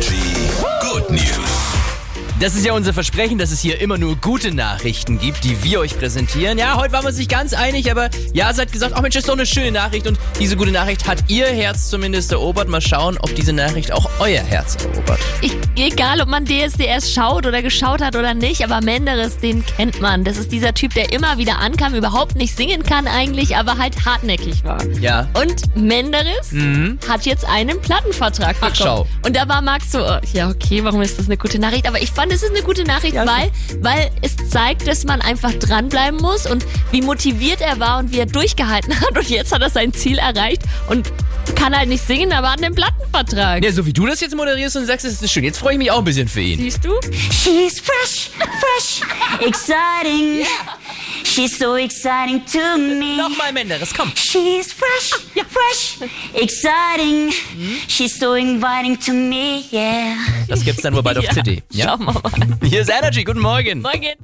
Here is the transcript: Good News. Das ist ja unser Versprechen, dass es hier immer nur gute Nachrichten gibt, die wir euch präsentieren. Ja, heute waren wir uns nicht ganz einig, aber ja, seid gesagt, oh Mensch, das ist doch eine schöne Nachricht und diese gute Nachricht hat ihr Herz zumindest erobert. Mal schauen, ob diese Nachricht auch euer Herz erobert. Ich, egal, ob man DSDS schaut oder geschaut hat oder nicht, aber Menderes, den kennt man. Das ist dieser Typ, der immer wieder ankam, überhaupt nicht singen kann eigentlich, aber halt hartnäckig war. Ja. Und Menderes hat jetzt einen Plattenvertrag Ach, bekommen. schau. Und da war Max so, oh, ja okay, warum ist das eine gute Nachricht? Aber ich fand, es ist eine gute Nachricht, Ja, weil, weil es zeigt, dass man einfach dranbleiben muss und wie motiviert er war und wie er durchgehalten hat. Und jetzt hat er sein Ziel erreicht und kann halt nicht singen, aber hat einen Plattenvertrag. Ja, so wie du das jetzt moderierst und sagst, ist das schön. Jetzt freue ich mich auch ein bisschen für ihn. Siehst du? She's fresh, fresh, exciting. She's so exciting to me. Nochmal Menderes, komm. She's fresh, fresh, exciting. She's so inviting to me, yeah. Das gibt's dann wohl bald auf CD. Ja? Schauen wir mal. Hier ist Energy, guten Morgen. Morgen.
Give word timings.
Good 0.00 1.10
News. 1.10 1.47
Das 2.40 2.54
ist 2.54 2.64
ja 2.64 2.72
unser 2.72 2.92
Versprechen, 2.92 3.36
dass 3.36 3.50
es 3.50 3.58
hier 3.58 3.80
immer 3.80 3.98
nur 3.98 4.14
gute 4.14 4.52
Nachrichten 4.54 5.18
gibt, 5.18 5.42
die 5.42 5.60
wir 5.64 5.80
euch 5.80 5.98
präsentieren. 5.98 6.56
Ja, 6.56 6.76
heute 6.76 6.92
waren 6.92 7.02
wir 7.02 7.08
uns 7.08 7.18
nicht 7.18 7.28
ganz 7.28 7.52
einig, 7.52 7.90
aber 7.90 8.10
ja, 8.32 8.54
seid 8.54 8.70
gesagt, 8.70 8.94
oh 8.96 9.00
Mensch, 9.00 9.14
das 9.16 9.24
ist 9.24 9.28
doch 9.28 9.34
eine 9.34 9.44
schöne 9.44 9.72
Nachricht 9.72 10.06
und 10.06 10.20
diese 10.38 10.56
gute 10.56 10.70
Nachricht 10.70 11.08
hat 11.08 11.24
ihr 11.26 11.46
Herz 11.46 11.90
zumindest 11.90 12.30
erobert. 12.30 12.68
Mal 12.68 12.80
schauen, 12.80 13.18
ob 13.18 13.34
diese 13.34 13.52
Nachricht 13.52 13.90
auch 13.90 14.08
euer 14.20 14.40
Herz 14.40 14.76
erobert. 14.76 15.18
Ich, 15.40 15.56
egal, 15.74 16.20
ob 16.20 16.28
man 16.28 16.44
DSDS 16.44 17.12
schaut 17.12 17.44
oder 17.44 17.60
geschaut 17.60 18.00
hat 18.00 18.14
oder 18.14 18.34
nicht, 18.34 18.62
aber 18.62 18.82
Menderes, 18.82 19.38
den 19.38 19.66
kennt 19.66 20.00
man. 20.00 20.22
Das 20.22 20.36
ist 20.36 20.52
dieser 20.52 20.72
Typ, 20.74 20.94
der 20.94 21.12
immer 21.12 21.38
wieder 21.38 21.58
ankam, 21.58 21.96
überhaupt 21.96 22.36
nicht 22.36 22.56
singen 22.56 22.84
kann 22.84 23.08
eigentlich, 23.08 23.56
aber 23.56 23.78
halt 23.78 24.04
hartnäckig 24.04 24.62
war. 24.62 24.78
Ja. 25.00 25.28
Und 25.34 25.76
Menderes 25.76 26.52
hat 27.08 27.26
jetzt 27.26 27.44
einen 27.46 27.80
Plattenvertrag 27.80 28.54
Ach, 28.60 28.70
bekommen. 28.70 28.74
schau. 28.76 29.06
Und 29.26 29.34
da 29.34 29.48
war 29.48 29.60
Max 29.60 29.90
so, 29.90 30.06
oh, 30.06 30.20
ja 30.32 30.48
okay, 30.48 30.84
warum 30.84 31.02
ist 31.02 31.18
das 31.18 31.26
eine 31.26 31.36
gute 31.36 31.58
Nachricht? 31.58 31.88
Aber 31.88 32.00
ich 32.00 32.12
fand, 32.12 32.27
es 32.30 32.42
ist 32.42 32.50
eine 32.50 32.62
gute 32.62 32.84
Nachricht, 32.84 33.14
Ja, 33.14 33.26
weil, 33.26 33.50
weil 33.80 34.10
es 34.22 34.36
zeigt, 34.50 34.86
dass 34.86 35.04
man 35.04 35.20
einfach 35.20 35.52
dranbleiben 35.54 36.20
muss 36.20 36.46
und 36.46 36.64
wie 36.90 37.02
motiviert 37.02 37.60
er 37.60 37.78
war 37.80 37.98
und 37.98 38.12
wie 38.12 38.18
er 38.18 38.26
durchgehalten 38.26 38.98
hat. 39.00 39.16
Und 39.16 39.28
jetzt 39.28 39.52
hat 39.52 39.62
er 39.62 39.70
sein 39.70 39.92
Ziel 39.92 40.18
erreicht 40.18 40.62
und 40.88 41.10
kann 41.54 41.76
halt 41.76 41.88
nicht 41.88 42.06
singen, 42.06 42.32
aber 42.32 42.52
hat 42.52 42.62
einen 42.62 42.74
Plattenvertrag. 42.74 43.64
Ja, 43.64 43.72
so 43.72 43.86
wie 43.86 43.92
du 43.92 44.06
das 44.06 44.20
jetzt 44.20 44.36
moderierst 44.36 44.76
und 44.76 44.86
sagst, 44.86 45.04
ist 45.06 45.22
das 45.22 45.30
schön. 45.32 45.44
Jetzt 45.44 45.58
freue 45.58 45.72
ich 45.72 45.78
mich 45.78 45.90
auch 45.90 45.98
ein 45.98 46.04
bisschen 46.04 46.28
für 46.28 46.40
ihn. 46.40 46.58
Siehst 46.58 46.84
du? 46.84 46.90
She's 47.30 47.80
fresh, 47.80 48.30
fresh, 48.38 49.00
exciting. 49.46 50.44
She's 51.38 51.56
so 51.56 51.76
exciting 51.76 52.44
to 52.46 52.76
me. 52.78 53.16
Nochmal 53.16 53.52
Menderes, 53.52 53.94
komm. 53.94 54.10
She's 54.16 54.72
fresh, 54.72 55.10
fresh, 55.46 55.98
exciting. 56.34 57.30
She's 57.86 58.18
so 58.18 58.34
inviting 58.34 58.96
to 58.96 59.12
me, 59.12 59.62
yeah. 59.70 60.16
Das 60.48 60.64
gibt's 60.64 60.82
dann 60.82 60.96
wohl 60.96 61.02
bald 61.04 61.18
auf 61.18 61.28
CD. 61.32 61.62
Ja? 61.70 61.90
Schauen 61.96 62.06
wir 62.06 62.12
mal. 62.12 62.68
Hier 62.68 62.80
ist 62.80 62.90
Energy, 62.90 63.22
guten 63.22 63.38
Morgen. 63.38 63.82
Morgen. 63.82 64.18